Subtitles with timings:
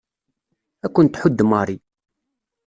[0.85, 1.77] Ad ken-tḥudd Mary.